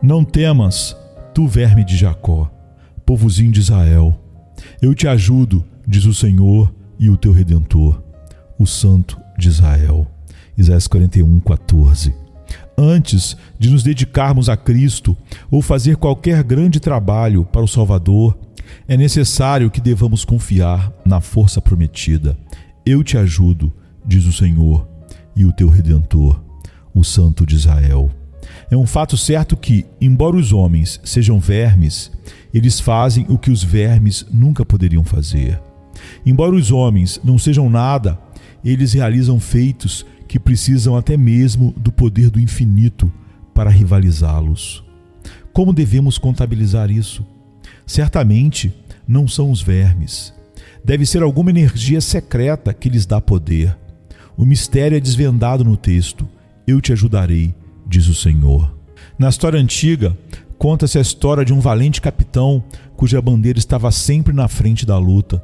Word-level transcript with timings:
Não 0.00 0.24
temas, 0.24 0.96
tu 1.34 1.48
verme 1.48 1.84
de 1.84 1.96
Jacó, 1.96 2.48
povozinho 3.04 3.50
de 3.50 3.58
Israel. 3.58 4.16
Eu 4.80 4.94
te 4.94 5.08
ajudo, 5.08 5.64
diz 5.84 6.04
o 6.04 6.14
Senhor 6.14 6.72
e 7.00 7.10
o 7.10 7.16
teu 7.16 7.32
redentor, 7.32 8.00
o 8.56 8.64
Santo 8.64 9.18
de 9.36 9.48
Israel. 9.48 10.06
Isaías 10.56 10.86
41, 10.86 11.40
14. 11.40 12.14
Antes 12.76 13.36
de 13.58 13.70
nos 13.70 13.82
dedicarmos 13.82 14.48
a 14.48 14.56
Cristo 14.56 15.16
ou 15.50 15.60
fazer 15.60 15.96
qualquer 15.96 16.44
grande 16.44 16.78
trabalho 16.78 17.44
para 17.44 17.64
o 17.64 17.68
Salvador, 17.68 18.38
é 18.86 18.96
necessário 18.96 19.68
que 19.68 19.80
devamos 19.80 20.24
confiar 20.24 20.92
na 21.04 21.20
força 21.20 21.60
prometida. 21.60 22.38
Eu 22.86 23.02
te 23.02 23.18
ajudo, 23.18 23.72
diz 24.06 24.26
o 24.26 24.32
Senhor, 24.32 24.88
e 25.34 25.44
o 25.44 25.52
teu 25.52 25.68
redentor, 25.68 26.40
o 26.94 27.02
Santo 27.02 27.44
de 27.44 27.56
Israel. 27.56 28.08
É 28.70 28.76
um 28.76 28.86
fato 28.86 29.16
certo 29.16 29.56
que, 29.56 29.86
embora 30.00 30.36
os 30.36 30.52
homens 30.52 31.00
sejam 31.02 31.40
vermes, 31.40 32.10
eles 32.52 32.78
fazem 32.78 33.24
o 33.28 33.38
que 33.38 33.50
os 33.50 33.62
vermes 33.62 34.26
nunca 34.30 34.64
poderiam 34.64 35.02
fazer. 35.02 35.60
Embora 36.24 36.54
os 36.54 36.70
homens 36.70 37.20
não 37.24 37.38
sejam 37.38 37.70
nada, 37.70 38.18
eles 38.64 38.92
realizam 38.92 39.40
feitos 39.40 40.04
que 40.26 40.38
precisam 40.38 40.96
até 40.96 41.16
mesmo 41.16 41.72
do 41.76 41.90
poder 41.90 42.30
do 42.30 42.38
infinito 42.38 43.10
para 43.54 43.70
rivalizá-los. 43.70 44.84
Como 45.52 45.72
devemos 45.72 46.18
contabilizar 46.18 46.90
isso? 46.90 47.26
Certamente 47.86 48.74
não 49.06 49.26
são 49.26 49.50
os 49.50 49.62
vermes. 49.62 50.34
Deve 50.84 51.06
ser 51.06 51.22
alguma 51.22 51.50
energia 51.50 52.00
secreta 52.00 52.74
que 52.74 52.88
lhes 52.88 53.06
dá 53.06 53.20
poder. 53.20 53.76
O 54.36 54.44
mistério 54.44 54.96
é 54.96 55.00
desvendado 55.00 55.64
no 55.64 55.76
texto. 55.76 56.28
Eu 56.66 56.80
te 56.80 56.92
ajudarei, 56.92 57.54
diz 57.88 58.06
o 58.06 58.14
Senhor. 58.14 58.76
Na 59.18 59.28
história 59.28 59.58
antiga, 59.58 60.16
conta-se 60.58 60.98
a 60.98 61.00
história 61.00 61.44
de 61.44 61.52
um 61.52 61.60
valente 61.60 62.00
capitão 62.00 62.62
cuja 62.96 63.22
bandeira 63.22 63.58
estava 63.58 63.90
sempre 63.90 64.32
na 64.32 64.46
frente 64.46 64.84
da 64.84 64.98
luta, 64.98 65.42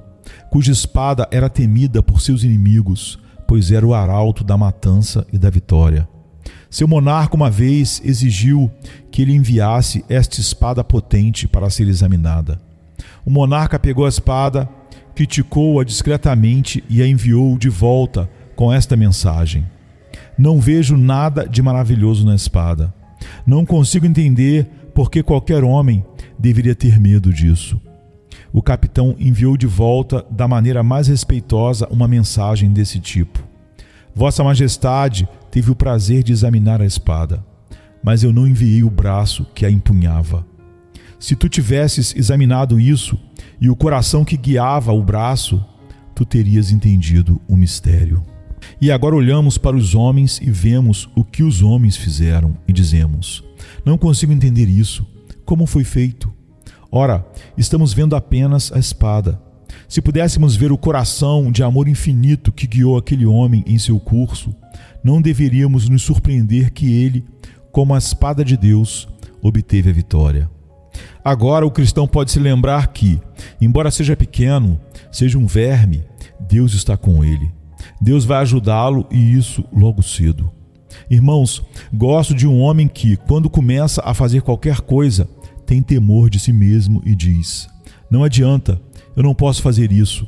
cuja 0.51 0.73
espada 0.73 1.27
era 1.31 1.49
temida 1.49 2.03
por 2.03 2.21
seus 2.21 2.45
inimigos, 2.45 3.19
pois 3.49 3.71
era 3.71 3.87
o 3.87 3.95
arauto 3.95 4.45
da 4.45 4.57
matança 4.57 5.27
e 5.33 5.39
da 5.39 5.51
vitória. 5.51 6.09
Seu 6.69 6.89
monarca 6.89 7.37
uma 7.37 7.51
vez 7.51 8.03
exigiu 8.05 8.71
que 9.11 9.23
ele 9.23 9.33
enviasse 9.33 10.05
esta 10.09 10.41
espada 10.41 10.83
potente 10.83 11.47
para 11.47 11.71
ser 11.71 11.87
examinada. 11.89 12.61
O 13.25 13.31
monarca 13.31 13.79
pegou 13.79 14.07
a 14.07 14.09
espada, 14.09 14.69
criticou-a 15.15 15.85
discretamente 15.85 16.83
e 16.89 17.01
a 17.01 17.07
enviou 17.07 17.57
de 17.57 17.69
volta 17.69 18.29
com 18.57 18.73
esta 18.73 18.97
mensagem: 18.97 19.65
Não 20.37 20.61
vejo 20.61 20.97
nada 20.97 21.47
de 21.49 21.63
maravilhoso 21.63 22.27
na 22.27 22.35
espada. 22.35 22.93
Não 23.47 23.65
consigo 23.65 24.07
entender 24.07 24.69
por 24.95 25.11
que 25.11 25.23
qualquer 25.23 25.65
homem 25.65 26.05
deveria 26.39 26.75
ter 26.75 27.01
medo 27.01 27.33
disso. 27.33 27.81
O 28.53 28.63
capitão 28.63 29.17
enviou 29.19 29.57
de 29.57 29.67
volta, 29.67 30.25
da 30.31 30.47
maneira 30.47 30.83
mais 30.83 31.09
respeitosa, 31.09 31.89
uma 31.89 32.07
mensagem 32.07 32.73
desse 32.73 33.01
tipo: 33.01 33.43
Vossa 34.15 34.45
Majestade 34.45 35.29
teve 35.51 35.71
o 35.71 35.77
prazer 35.77 36.23
de 36.23 36.33
examinar 36.33 36.81
a 36.81 36.87
espada, 36.87 37.45
mas 38.03 38.23
eu 38.23 38.33
não 38.33 38.47
enviei 38.47 38.85
o 38.85 38.91
braço 38.91 39.47
que 39.55 39.67
a 39.67 39.71
empunhava. 39.71 40.47
Se 41.19 41.35
tu 41.35 41.49
tivesses 41.49 42.15
examinado 42.15 42.79
isso 42.79 43.19
e 43.61 43.71
o 43.71 43.77
coração 43.77 44.25
que 44.25 44.37
guiava 44.37 44.93
o 44.93 45.03
braço, 45.03 45.65
tu 46.15 46.25
terias 46.25 46.71
entendido 46.71 47.41
o 47.49 47.57
mistério. 47.57 48.23
E 48.81 48.91
agora 48.91 49.15
olhamos 49.15 49.59
para 49.59 49.77
os 49.77 49.95
homens 49.95 50.41
e 50.41 50.51
vemos 50.51 51.09
o 51.15 51.25
que 51.25 51.43
os 51.43 51.63
homens 51.63 51.97
fizeram 51.97 52.57
e 52.67 52.73
dizemos: 52.73 53.43
Não 53.85 53.99
consigo 53.99 54.33
entender 54.33 54.69
isso. 54.69 55.07
Como 55.45 55.67
foi 55.67 55.85
feito? 55.85 56.33
Ora, 56.91 57.27
estamos 57.57 57.93
vendo 57.93 58.15
apenas 58.17 58.73
a 58.73 58.79
espada. 58.79 59.41
Se 59.89 60.01
pudéssemos 60.01 60.57
ver 60.57 60.73
o 60.73 60.79
coração 60.79 61.51
de 61.51 61.63
amor 61.63 61.89
infinito 61.89 62.53
que 62.53 62.67
guiou 62.67 62.97
aquele 62.97 63.27
homem 63.27 63.63
em 63.67 63.79
seu 63.79 63.99
curso, 63.99 64.55
não 65.03 65.21
deveríamos 65.21 65.89
nos 65.89 66.03
surpreender 66.03 66.73
que 66.73 66.93
ele, 66.93 67.25
como 67.71 67.95
a 67.95 67.99
espada 67.99 68.45
de 68.45 68.57
Deus, 68.57 69.09
obteve 69.43 69.91
a 69.91 69.93
vitória. 69.93 70.51
Agora 71.25 71.67
o 71.67 71.71
cristão 71.71 72.07
pode 72.07 72.31
se 72.31 72.39
lembrar 72.39 72.89
que, 72.89 73.21
embora 73.61 73.91
seja 73.91 74.17
pequeno, 74.17 74.79
seja 75.11 75.39
um 75.39 75.47
verme, 75.47 76.05
Deus 76.41 76.75
está 76.75 76.97
com 76.97 77.25
ele. 77.25 77.51
Deus 78.01 78.25
vai 78.25 78.39
ajudá-lo 78.39 79.07
e 79.11 79.37
isso 79.37 79.65
logo 79.73 80.03
cedo. 80.03 80.51
Irmãos, 81.11 81.63
gosto 81.93 82.35
de 82.35 82.47
um 82.47 82.61
homem 82.61 82.89
que, 82.89 83.17
quando 83.17 83.51
começa 83.51 84.03
a 84.05 84.15
fazer 84.15 84.43
qualquer 84.43 84.81
coisa, 84.81 85.29
tem 85.67 85.83
temor 85.83 86.31
de 86.31 86.39
si 86.39 86.53
mesmo 86.53 87.03
e 87.05 87.15
diz: 87.15 87.69
Não 88.11 88.23
adianta, 88.23 88.81
eu 89.17 89.23
não 89.23 89.35
posso 89.35 89.63
fazer 89.63 89.93
isso. 89.93 90.27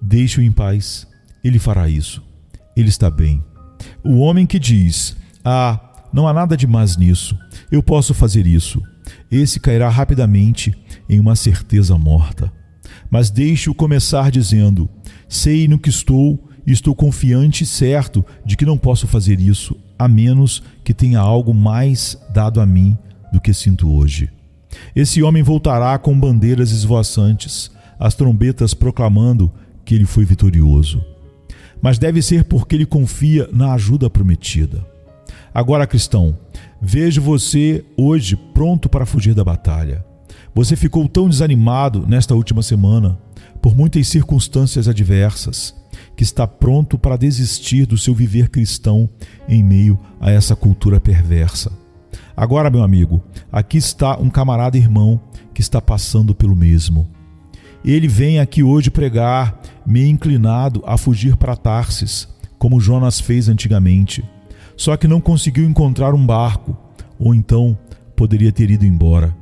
Deixe-o 0.00 0.42
em 0.42 0.52
paz, 0.52 1.06
ele 1.42 1.58
fará 1.58 1.88
isso. 1.88 2.22
Ele 2.76 2.88
está 2.88 3.10
bem. 3.10 3.42
O 4.04 4.18
homem 4.18 4.46
que 4.46 4.58
diz: 4.58 5.16
Ah, 5.44 5.80
não 6.12 6.28
há 6.28 6.32
nada 6.32 6.56
de 6.56 6.66
mais 6.66 6.96
nisso, 6.96 7.38
eu 7.70 7.82
posso 7.82 8.14
fazer 8.14 8.46
isso, 8.46 8.82
esse 9.30 9.58
cairá 9.58 9.88
rapidamente 9.88 10.74
em 11.08 11.18
uma 11.20 11.36
certeza 11.36 11.96
morta. 11.96 12.52
Mas 13.10 13.30
deixe-o 13.30 13.74
começar 13.74 14.30
dizendo: 14.30 14.88
Sei 15.28 15.68
no 15.68 15.78
que 15.78 15.88
estou 15.90 16.48
e 16.66 16.72
estou 16.72 16.94
confiante 16.94 17.64
e 17.64 17.66
certo 17.66 18.24
de 18.44 18.56
que 18.56 18.64
não 18.64 18.78
posso 18.78 19.06
fazer 19.06 19.40
isso, 19.40 19.76
a 19.98 20.08
menos 20.08 20.62
que 20.82 20.94
tenha 20.94 21.20
algo 21.20 21.52
mais 21.54 22.18
dado 22.32 22.60
a 22.60 22.66
mim 22.66 22.96
do 23.32 23.40
que 23.40 23.52
sinto 23.52 23.92
hoje. 23.92 24.30
Esse 24.94 25.22
homem 25.22 25.42
voltará 25.42 25.96
com 25.98 26.18
bandeiras 26.18 26.70
esvoaçantes, 26.70 27.70
as 27.98 28.14
trombetas 28.14 28.74
proclamando 28.74 29.50
que 29.84 29.94
ele 29.94 30.04
foi 30.04 30.24
vitorioso 30.24 31.14
mas 31.84 31.98
deve 31.98 32.22
ser 32.22 32.44
porque 32.44 32.74
ele 32.74 32.86
confia 32.86 33.46
na 33.52 33.74
ajuda 33.74 34.08
prometida. 34.08 34.82
Agora, 35.52 35.86
cristão, 35.86 36.34
vejo 36.80 37.20
você 37.20 37.84
hoje 37.94 38.36
pronto 38.36 38.88
para 38.88 39.04
fugir 39.04 39.34
da 39.34 39.44
batalha. 39.44 40.02
Você 40.54 40.76
ficou 40.76 41.06
tão 41.06 41.28
desanimado 41.28 42.06
nesta 42.08 42.34
última 42.34 42.62
semana, 42.62 43.18
por 43.60 43.76
muitas 43.76 44.08
circunstâncias 44.08 44.88
adversas, 44.88 45.74
que 46.16 46.22
está 46.22 46.46
pronto 46.46 46.98
para 46.98 47.16
desistir 47.16 47.86
do 47.86 47.98
seu 47.98 48.14
viver 48.14 48.48
cristão 48.48 49.08
em 49.48 49.62
meio 49.62 49.98
a 50.20 50.30
essa 50.30 50.54
cultura 50.54 51.00
perversa. 51.00 51.72
Agora, 52.36 52.70
meu 52.70 52.82
amigo, 52.82 53.22
aqui 53.50 53.78
está 53.78 54.18
um 54.18 54.28
camarada 54.28 54.76
irmão 54.76 55.20
que 55.52 55.60
está 55.60 55.80
passando 55.80 56.34
pelo 56.34 56.56
mesmo. 56.56 57.08
Ele 57.84 58.08
vem 58.08 58.40
aqui 58.40 58.62
hoje 58.62 58.90
pregar, 58.90 59.60
meio 59.86 60.08
inclinado 60.08 60.82
a 60.86 60.96
fugir 60.96 61.36
para 61.36 61.56
Tarsis, 61.56 62.28
como 62.58 62.80
Jonas 62.80 63.20
fez 63.20 63.48
antigamente. 63.48 64.24
Só 64.76 64.96
que 64.96 65.06
não 65.06 65.20
conseguiu 65.20 65.64
encontrar 65.64 66.14
um 66.14 66.26
barco, 66.26 66.76
ou 67.18 67.34
então 67.34 67.78
poderia 68.16 68.50
ter 68.50 68.70
ido 68.70 68.84
embora. 68.86 69.36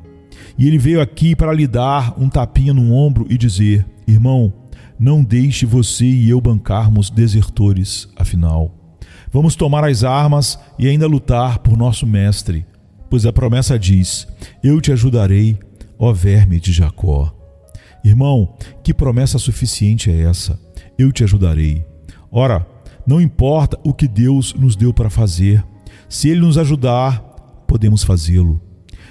E 0.58 0.66
ele 0.66 0.76
veio 0.76 1.00
aqui 1.00 1.34
para 1.34 1.52
lhe 1.52 1.66
dar 1.66 2.14
um 2.20 2.28
tapinha 2.28 2.74
no 2.74 2.92
ombro 2.92 3.26
e 3.30 3.38
dizer: 3.38 3.86
Irmão, 4.06 4.52
não 5.02 5.24
deixe 5.24 5.66
você 5.66 6.04
e 6.04 6.30
eu 6.30 6.40
bancarmos 6.40 7.10
desertores, 7.10 8.08
afinal. 8.14 8.96
Vamos 9.32 9.56
tomar 9.56 9.82
as 9.82 10.04
armas 10.04 10.56
e 10.78 10.86
ainda 10.86 11.08
lutar 11.08 11.58
por 11.58 11.76
nosso 11.76 12.06
mestre, 12.06 12.64
pois 13.10 13.26
a 13.26 13.32
promessa 13.32 13.76
diz: 13.76 14.28
Eu 14.62 14.80
te 14.80 14.92
ajudarei, 14.92 15.58
ó 15.98 16.12
verme 16.12 16.60
de 16.60 16.72
Jacó. 16.72 17.36
Irmão, 18.04 18.54
que 18.84 18.94
promessa 18.94 19.40
suficiente 19.40 20.08
é 20.08 20.20
essa? 20.20 20.56
Eu 20.96 21.10
te 21.10 21.24
ajudarei. 21.24 21.84
Ora, 22.30 22.64
não 23.04 23.20
importa 23.20 23.76
o 23.82 23.92
que 23.92 24.06
Deus 24.06 24.54
nos 24.54 24.76
deu 24.76 24.94
para 24.94 25.10
fazer, 25.10 25.64
se 26.08 26.28
Ele 26.28 26.42
nos 26.42 26.56
ajudar, 26.56 27.18
podemos 27.66 28.04
fazê-lo. 28.04 28.62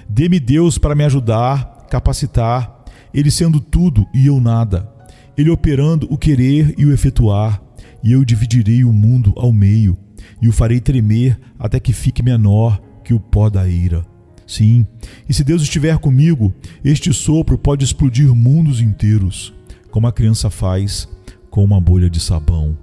Dê-me 0.07 0.39
Deus 0.39 0.77
para 0.77 0.95
me 0.95 1.03
ajudar, 1.03 1.85
capacitar, 1.89 2.85
Ele 3.13 3.29
sendo 3.29 3.59
tudo 3.59 4.07
e 4.13 4.27
eu 4.27 4.39
nada, 4.39 4.89
Ele 5.37 5.49
operando 5.49 6.07
o 6.09 6.17
querer 6.17 6.73
e 6.77 6.85
o 6.85 6.93
efetuar, 6.93 7.61
e 8.03 8.11
eu 8.11 8.25
dividirei 8.25 8.83
o 8.83 8.91
mundo 8.91 9.33
ao 9.35 9.51
meio, 9.51 9.97
e 10.41 10.49
o 10.49 10.51
farei 10.51 10.79
tremer 10.79 11.39
até 11.57 11.79
que 11.79 11.93
fique 11.93 12.23
menor 12.23 12.81
que 13.03 13.13
o 13.13 13.19
pó 13.19 13.49
da 13.49 13.67
ira. 13.67 14.05
Sim, 14.45 14.85
e 15.29 15.33
se 15.33 15.43
Deus 15.43 15.61
estiver 15.61 15.97
comigo, 15.97 16.53
este 16.83 17.13
sopro 17.13 17.57
pode 17.57 17.85
explodir 17.85 18.33
mundos 18.35 18.81
inteiros, 18.81 19.53
como 19.89 20.07
a 20.07 20.11
criança 20.11 20.49
faz 20.49 21.07
com 21.49 21.63
uma 21.63 21.79
bolha 21.79 22.09
de 22.09 22.19
sabão. 22.19 22.77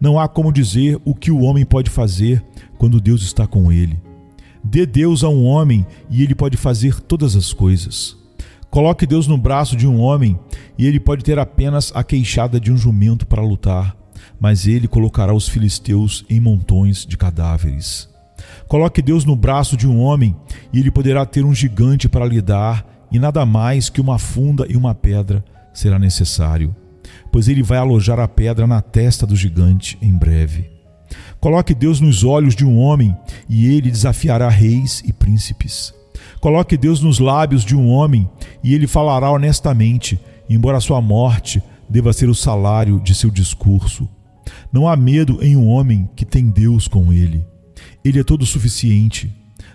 Não 0.00 0.18
há 0.18 0.28
como 0.28 0.52
dizer 0.52 1.00
o 1.04 1.14
que 1.14 1.30
o 1.30 1.40
homem 1.42 1.64
pode 1.64 1.90
fazer 1.90 2.44
quando 2.78 3.00
Deus 3.00 3.22
está 3.22 3.46
com 3.46 3.72
ele. 3.72 3.98
Dê 4.62 4.86
Deus 4.86 5.24
a 5.24 5.28
um 5.28 5.44
homem 5.44 5.86
e 6.10 6.22
ele 6.22 6.34
pode 6.34 6.56
fazer 6.56 7.00
todas 7.00 7.34
as 7.34 7.52
coisas. 7.52 8.16
Coloque 8.72 9.06
Deus 9.06 9.26
no 9.26 9.36
braço 9.36 9.76
de 9.76 9.86
um 9.86 10.00
homem 10.00 10.40
e 10.78 10.86
ele 10.86 10.98
pode 10.98 11.22
ter 11.22 11.38
apenas 11.38 11.92
a 11.94 12.02
queixada 12.02 12.58
de 12.58 12.72
um 12.72 12.76
jumento 12.78 13.26
para 13.26 13.42
lutar, 13.42 13.94
mas 14.40 14.66
ele 14.66 14.88
colocará 14.88 15.34
os 15.34 15.46
filisteus 15.46 16.24
em 16.30 16.40
montões 16.40 17.04
de 17.04 17.18
cadáveres. 17.18 18.08
Coloque 18.66 19.02
Deus 19.02 19.26
no 19.26 19.36
braço 19.36 19.76
de 19.76 19.86
um 19.86 20.00
homem 20.00 20.34
e 20.72 20.80
ele 20.80 20.90
poderá 20.90 21.26
ter 21.26 21.44
um 21.44 21.54
gigante 21.54 22.08
para 22.08 22.24
lidar, 22.24 23.06
e 23.12 23.18
nada 23.18 23.44
mais 23.44 23.90
que 23.90 24.00
uma 24.00 24.18
funda 24.18 24.64
e 24.66 24.74
uma 24.74 24.94
pedra 24.94 25.44
será 25.74 25.98
necessário, 25.98 26.74
pois 27.30 27.48
ele 27.48 27.62
vai 27.62 27.76
alojar 27.76 28.18
a 28.18 28.26
pedra 28.26 28.66
na 28.66 28.80
testa 28.80 29.26
do 29.26 29.36
gigante 29.36 29.98
em 30.00 30.16
breve. 30.16 30.70
Coloque 31.38 31.74
Deus 31.74 32.00
nos 32.00 32.24
olhos 32.24 32.56
de 32.56 32.64
um 32.64 32.78
homem 32.78 33.14
e 33.50 33.66
ele 33.66 33.90
desafiará 33.90 34.48
reis 34.48 35.02
e 35.04 35.12
príncipes. 35.12 35.92
Coloque 36.40 36.76
Deus 36.76 37.00
nos 37.00 37.18
lábios 37.18 37.64
de 37.64 37.76
um 37.76 37.88
homem 37.88 38.28
e 38.62 38.74
ele 38.74 38.86
falará 38.86 39.30
honestamente, 39.30 40.18
embora 40.48 40.80
sua 40.80 41.00
morte 41.00 41.62
deva 41.88 42.12
ser 42.12 42.28
o 42.28 42.34
salário 42.34 43.00
de 43.00 43.14
seu 43.14 43.30
discurso. 43.30 44.08
Não 44.72 44.88
há 44.88 44.96
medo 44.96 45.38
em 45.42 45.56
um 45.56 45.68
homem 45.68 46.08
que 46.16 46.24
tem 46.24 46.48
Deus 46.48 46.88
com 46.88 47.12
ele. 47.12 47.44
Ele 48.04 48.20
é 48.20 48.24
todo 48.24 48.46
suficiente. 48.46 49.32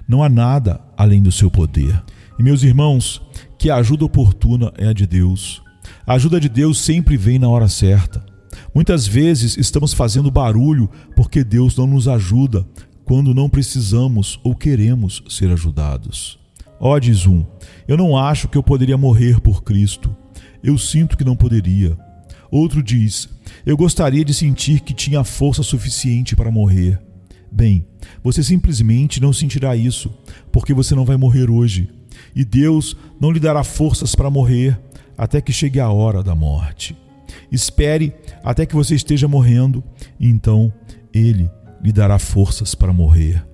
Não 0.07 0.23
há 0.23 0.29
nada 0.29 0.81
além 0.97 1.21
do 1.21 1.31
seu 1.31 1.51
poder. 1.51 2.01
E 2.39 2.43
meus 2.43 2.63
irmãos, 2.63 3.21
que 3.57 3.69
a 3.69 3.75
ajuda 3.75 4.05
oportuna 4.05 4.71
é 4.77 4.87
a 4.87 4.93
de 4.93 5.05
Deus. 5.05 5.61
A 6.05 6.13
ajuda 6.13 6.39
de 6.39 6.49
Deus 6.49 6.79
sempre 6.79 7.17
vem 7.17 7.39
na 7.39 7.49
hora 7.49 7.67
certa. 7.67 8.25
Muitas 8.73 9.07
vezes 9.07 9.57
estamos 9.57 9.93
fazendo 9.93 10.31
barulho 10.31 10.89
porque 11.15 11.43
Deus 11.43 11.75
não 11.75 11.87
nos 11.87 12.07
ajuda 12.07 12.65
quando 13.07 13.33
não 13.33 13.49
precisamos 13.49 14.37
ou 14.43 14.53
queremos 14.53 15.23
ser 15.29 15.49
ajudados. 15.49 16.37
Ó, 16.77 16.93
oh, 16.93 16.99
diz 16.99 17.25
um, 17.25 17.45
eu 17.87 17.95
não 17.95 18.17
acho 18.17 18.49
que 18.49 18.57
eu 18.57 18.61
poderia 18.61 18.97
morrer 18.97 19.39
por 19.39 19.63
Cristo. 19.63 20.13
Eu 20.61 20.77
sinto 20.77 21.15
que 21.15 21.23
não 21.23 21.33
poderia. 21.33 21.97
Outro 22.51 22.83
diz, 22.83 23.29
eu 23.65 23.77
gostaria 23.77 24.25
de 24.25 24.33
sentir 24.33 24.81
que 24.81 24.93
tinha 24.93 25.23
força 25.23 25.63
suficiente 25.63 26.35
para 26.35 26.51
morrer. 26.51 26.99
Bem, 27.49 27.85
você 28.21 28.43
simplesmente 28.43 29.21
não 29.21 29.31
sentirá 29.31 29.73
isso, 29.73 30.13
porque 30.51 30.73
você 30.73 30.93
não 30.93 31.05
vai 31.05 31.15
morrer 31.15 31.49
hoje. 31.49 31.89
E 32.35 32.43
Deus 32.43 32.93
não 33.21 33.31
lhe 33.31 33.39
dará 33.39 33.63
forças 33.63 34.15
para 34.15 34.29
morrer 34.29 34.77
até 35.17 35.39
que 35.39 35.53
chegue 35.53 35.79
a 35.79 35.89
hora 35.89 36.21
da 36.21 36.35
morte. 36.35 36.93
Espere 37.49 38.13
até 38.43 38.65
que 38.65 38.75
você 38.75 38.95
esteja 38.95 39.29
morrendo, 39.29 39.81
e 40.19 40.27
então 40.27 40.73
Ele 41.13 41.49
lhe 41.81 41.91
dará 41.91 42.19
forças 42.19 42.75
para 42.75 42.93
morrer. 42.93 43.45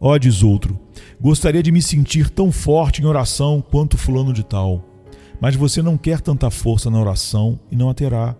Ó, 0.00 0.12
oh, 0.12 0.18
diz 0.18 0.42
outro, 0.42 0.78
gostaria 1.20 1.62
de 1.62 1.72
me 1.72 1.82
sentir 1.82 2.30
tão 2.30 2.52
forte 2.52 3.02
em 3.02 3.04
oração 3.04 3.60
quanto 3.60 3.98
fulano 3.98 4.32
de 4.32 4.44
tal. 4.44 4.84
Mas 5.40 5.56
você 5.56 5.82
não 5.82 5.96
quer 5.96 6.20
tanta 6.20 6.50
força 6.50 6.90
na 6.90 7.00
oração 7.00 7.58
e 7.70 7.76
não 7.76 7.90
a 7.90 7.94
terá. 7.94 8.36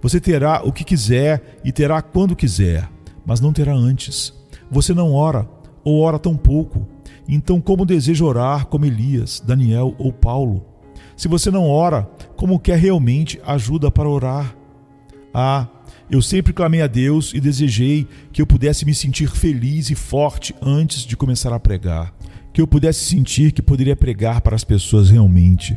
Você 0.00 0.20
terá 0.20 0.62
o 0.64 0.72
que 0.72 0.84
quiser 0.84 1.58
e 1.64 1.72
terá 1.72 2.00
quando 2.00 2.36
quiser, 2.36 2.88
mas 3.26 3.40
não 3.40 3.52
terá 3.52 3.74
antes. 3.74 4.32
Você 4.70 4.92
não 4.92 5.12
ora, 5.12 5.48
ou 5.84 6.00
ora 6.00 6.18
tão 6.18 6.36
pouco. 6.36 6.86
Então, 7.28 7.60
como 7.60 7.84
deseja 7.84 8.24
orar 8.24 8.66
como 8.66 8.84
Elias, 8.84 9.42
Daniel 9.44 9.94
ou 9.98 10.12
Paulo? 10.12 10.66
Se 11.16 11.28
você 11.28 11.50
não 11.50 11.68
ora, 11.68 12.08
como 12.36 12.60
quer 12.60 12.78
realmente 12.78 13.40
ajuda 13.44 13.90
para 13.90 14.08
orar? 14.08 14.56
Ah, 15.34 15.66
eu 16.10 16.22
sempre 16.22 16.52
clamei 16.52 16.80
a 16.80 16.86
Deus 16.86 17.32
e 17.34 17.40
desejei 17.40 18.06
que 18.32 18.40
eu 18.40 18.46
pudesse 18.46 18.84
me 18.86 18.94
sentir 18.94 19.30
feliz 19.30 19.90
e 19.90 19.94
forte 19.94 20.54
antes 20.62 21.02
de 21.02 21.16
começar 21.16 21.52
a 21.52 21.60
pregar, 21.60 22.14
que 22.52 22.60
eu 22.60 22.66
pudesse 22.66 23.04
sentir 23.04 23.52
que 23.52 23.60
poderia 23.60 23.94
pregar 23.94 24.40
para 24.40 24.56
as 24.56 24.64
pessoas 24.64 25.10
realmente. 25.10 25.76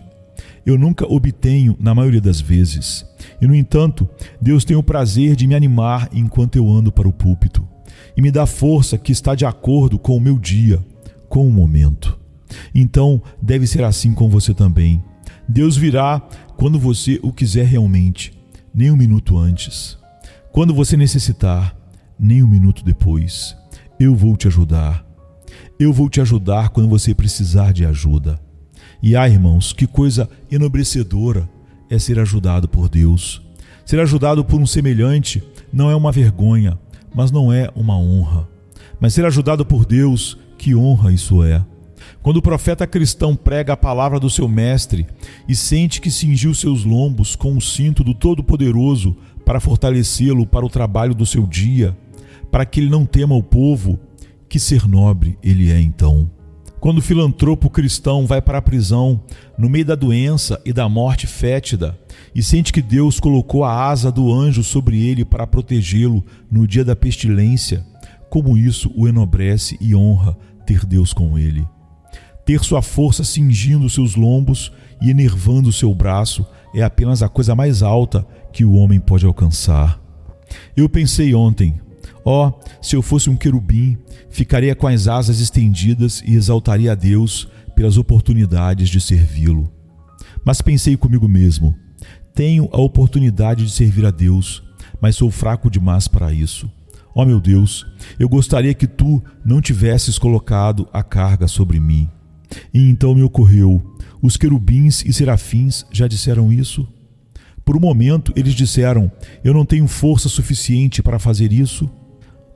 Eu 0.65 0.77
nunca 0.77 1.05
obtenho 1.05 1.75
na 1.79 1.93
maioria 1.93 2.21
das 2.21 2.39
vezes. 2.39 3.05
E 3.41 3.47
no 3.47 3.55
entanto, 3.55 4.07
Deus 4.41 4.63
tem 4.63 4.77
o 4.77 4.83
prazer 4.83 5.35
de 5.35 5.47
me 5.47 5.55
animar 5.55 6.09
enquanto 6.13 6.55
eu 6.55 6.69
ando 6.69 6.91
para 6.91 7.07
o 7.07 7.13
púlpito 7.13 7.67
e 8.15 8.21
me 8.21 8.31
dá 8.31 8.45
força 8.45 8.97
que 8.97 9.11
está 9.11 9.35
de 9.35 9.45
acordo 9.45 9.97
com 9.99 10.15
o 10.15 10.21
meu 10.21 10.37
dia, 10.37 10.83
com 11.27 11.47
o 11.47 11.51
momento. 11.51 12.19
Então, 12.73 13.21
deve 13.41 13.65
ser 13.65 13.83
assim 13.83 14.13
com 14.13 14.29
você 14.29 14.53
também. 14.53 15.03
Deus 15.47 15.75
virá 15.75 16.21
quando 16.55 16.79
você 16.79 17.19
o 17.23 17.31
quiser 17.31 17.65
realmente, 17.65 18.33
nem 18.73 18.91
um 18.91 18.97
minuto 18.97 19.37
antes. 19.37 20.00
Quando 20.51 20.73
você 20.73 20.97
necessitar, 20.97 21.73
nem 22.19 22.43
um 22.43 22.47
minuto 22.47 22.83
depois, 22.83 23.55
eu 23.97 24.13
vou 24.13 24.35
te 24.35 24.47
ajudar. 24.47 25.05
Eu 25.79 25.93
vou 25.93 26.09
te 26.09 26.19
ajudar 26.19 26.69
quando 26.69 26.89
você 26.89 27.13
precisar 27.13 27.71
de 27.71 27.85
ajuda. 27.85 28.37
E 29.01 29.15
ah, 29.15 29.29
irmãos, 29.29 29.71
que 29.71 29.87
coisa 29.87 30.29
enobrecedora 30.51 31.49
é 31.89 31.97
ser 31.97 32.19
ajudado 32.19 32.67
por 32.67 32.89
Deus. 32.89 33.41
Ser 33.85 34.01
ajudado 34.01 34.43
por 34.43 34.59
um 34.59 34.65
semelhante 34.65 35.41
não 35.71 35.89
é 35.89 35.95
uma 35.95 36.11
vergonha, 36.11 36.77
mas 37.15 37.31
não 37.31 37.51
é 37.51 37.69
uma 37.73 37.97
honra. 37.97 38.45
Mas 38.99 39.13
ser 39.13 39.25
ajudado 39.25 39.65
por 39.65 39.85
Deus, 39.85 40.37
que 40.57 40.75
honra 40.75 41.13
isso 41.13 41.41
é. 41.45 41.65
Quando 42.21 42.37
o 42.37 42.41
profeta 42.41 42.87
cristão 42.87 43.35
prega 43.35 43.73
a 43.73 43.77
palavra 43.77 44.19
do 44.19 44.29
seu 44.29 44.47
mestre 44.47 45.05
e 45.47 45.55
sente 45.55 46.01
que 46.01 46.11
cingiu 46.11 46.53
seus 46.53 46.83
lombos 46.83 47.35
com 47.35 47.55
o 47.55 47.61
cinto 47.61 48.03
do 48.03 48.13
Todo-Poderoso 48.13 49.15
para 49.45 49.59
fortalecê-lo 49.59 50.45
para 50.45 50.65
o 50.65 50.69
trabalho 50.69 51.13
do 51.13 51.25
seu 51.25 51.45
dia, 51.45 51.97
para 52.51 52.65
que 52.65 52.79
ele 52.79 52.89
não 52.89 53.05
tema 53.05 53.35
o 53.35 53.43
povo, 53.43 53.99
que 54.47 54.59
ser 54.59 54.87
nobre 54.87 55.37
ele 55.41 55.71
é 55.71 55.79
então. 55.79 56.29
Quando 56.81 56.97
o 56.97 57.01
filantropo 57.01 57.69
cristão 57.69 58.25
vai 58.25 58.41
para 58.41 58.57
a 58.57 58.61
prisão, 58.61 59.21
no 59.55 59.69
meio 59.69 59.85
da 59.85 59.93
doença 59.93 60.59
e 60.65 60.73
da 60.73 60.89
morte 60.89 61.27
fétida, 61.27 61.95
e 62.33 62.41
sente 62.41 62.73
que 62.73 62.81
Deus 62.81 63.19
colocou 63.19 63.63
a 63.63 63.87
asa 63.87 64.11
do 64.11 64.33
anjo 64.33 64.63
sobre 64.63 64.99
ele 64.99 65.23
para 65.23 65.45
protegê-lo 65.45 66.25
no 66.49 66.65
dia 66.65 66.83
da 66.83 66.95
pestilência, 66.95 67.85
como 68.31 68.57
isso 68.57 68.91
o 68.95 69.07
enobrece 69.07 69.77
e 69.79 69.93
honra 69.93 70.35
ter 70.65 70.83
Deus 70.83 71.13
com 71.13 71.37
ele. 71.37 71.67
Ter 72.51 72.65
sua 72.65 72.81
força 72.81 73.23
cingindo 73.23 73.89
seus 73.89 74.17
lombos 74.17 74.73
e 75.01 75.09
enervando 75.09 75.71
seu 75.71 75.95
braço 75.95 76.45
é 76.75 76.83
apenas 76.83 77.23
a 77.23 77.29
coisa 77.29 77.55
mais 77.55 77.81
alta 77.81 78.27
que 78.51 78.65
o 78.65 78.73
homem 78.73 78.99
pode 78.99 79.25
alcançar. 79.25 79.97
Eu 80.75 80.89
pensei 80.89 81.33
ontem, 81.33 81.79
ó, 82.25 82.49
oh, 82.49 82.69
se 82.81 82.93
eu 82.93 83.01
fosse 83.01 83.29
um 83.29 83.37
querubim, 83.37 83.97
ficaria 84.29 84.75
com 84.75 84.85
as 84.85 85.07
asas 85.07 85.39
estendidas 85.39 86.21
e 86.25 86.35
exaltaria 86.35 86.91
a 86.91 86.95
Deus 86.95 87.47
pelas 87.73 87.95
oportunidades 87.95 88.89
de 88.89 88.99
servi-lo. 88.99 89.71
Mas 90.43 90.61
pensei 90.61 90.97
comigo 90.97 91.29
mesmo, 91.29 91.73
tenho 92.35 92.67
a 92.73 92.81
oportunidade 92.81 93.63
de 93.63 93.71
servir 93.71 94.05
a 94.05 94.11
Deus, 94.11 94.61
mas 94.99 95.15
sou 95.15 95.31
fraco 95.31 95.71
demais 95.71 96.05
para 96.05 96.33
isso. 96.33 96.69
Ó 97.15 97.23
oh, 97.23 97.25
meu 97.25 97.39
Deus, 97.39 97.87
eu 98.19 98.27
gostaria 98.27 98.73
que 98.73 98.87
tu 98.87 99.23
não 99.45 99.61
tivesses 99.61 100.19
colocado 100.19 100.85
a 100.91 101.01
carga 101.01 101.47
sobre 101.47 101.79
mim. 101.79 102.09
E 102.73 102.89
então 102.89 103.15
me 103.15 103.23
ocorreu: 103.23 103.81
os 104.21 104.37
querubins 104.37 105.03
e 105.05 105.11
serafins 105.11 105.85
já 105.91 106.07
disseram 106.07 106.51
isso? 106.51 106.87
Por 107.65 107.75
um 107.75 107.79
momento 107.79 108.33
eles 108.35 108.53
disseram: 108.53 109.11
Eu 109.43 109.53
não 109.53 109.65
tenho 109.65 109.87
força 109.87 110.29
suficiente 110.29 111.01
para 111.01 111.19
fazer 111.19 111.51
isso? 111.51 111.89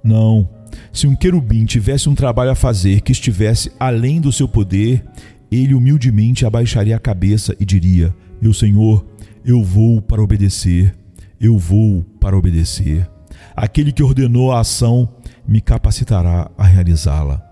Não. 0.03 0.49
Se 0.91 1.07
um 1.07 1.15
querubim 1.15 1.65
tivesse 1.65 2.09
um 2.09 2.15
trabalho 2.15 2.51
a 2.51 2.55
fazer 2.55 3.01
que 3.01 3.11
estivesse 3.11 3.71
além 3.79 4.19
do 4.19 4.31
seu 4.31 4.47
poder, 4.47 5.03
ele 5.51 5.73
humildemente 5.73 6.45
abaixaria 6.45 6.95
a 6.95 6.99
cabeça 6.99 7.55
e 7.59 7.65
diria: 7.65 8.15
Meu 8.41 8.53
Senhor, 8.53 9.05
eu 9.43 9.63
vou 9.63 10.01
para 10.01 10.21
obedecer, 10.21 10.95
eu 11.39 11.57
vou 11.57 12.03
para 12.19 12.37
obedecer. 12.37 13.09
Aquele 13.55 13.91
que 13.91 14.03
ordenou 14.03 14.51
a 14.51 14.59
ação 14.59 15.09
me 15.47 15.61
capacitará 15.61 16.51
a 16.57 16.65
realizá-la. 16.65 17.44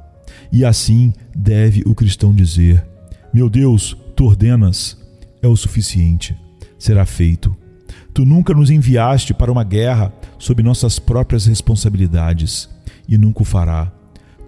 E 0.53 0.63
assim 0.63 1.11
deve 1.35 1.83
o 1.85 1.93
cristão 1.93 2.33
dizer: 2.33 2.85
Meu 3.33 3.49
Deus, 3.49 3.97
tu 4.15 4.25
ordenas, 4.25 4.97
é 5.41 5.47
o 5.49 5.55
suficiente 5.57 6.37
será 6.83 7.05
feito. 7.05 7.55
Tu 8.13 8.25
nunca 8.25 8.53
nos 8.53 8.69
enviaste 8.69 9.33
para 9.33 9.51
uma 9.51 9.63
guerra 9.63 10.13
sob 10.37 10.61
nossas 10.61 10.99
próprias 10.99 11.45
responsabilidades, 11.45 12.69
e 13.07 13.17
nunca 13.17 13.41
o 13.41 13.45
fará. 13.45 13.89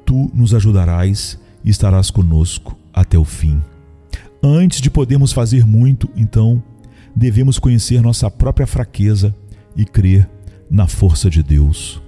Tu 0.06 0.30
nos 0.34 0.54
ajudarás 0.54 1.40
e 1.64 1.70
estarás 1.70 2.12
conosco 2.12 2.78
até 2.94 3.18
o 3.18 3.24
fim. 3.24 3.62
Antes 4.44 4.82
de 4.82 4.92
podermos 4.92 5.32
fazer 5.32 5.66
muito, 5.66 6.10
então, 6.16 6.62
devemos 7.16 7.58
conhecer 7.58 8.02
nossa 8.02 8.30
própria 8.30 8.68
fraqueza 8.68 9.34
e 9.76 9.86
crer 9.86 10.30
na 10.70 10.88
força 10.88 11.30
de 11.30 11.42
Deus. 11.42 12.02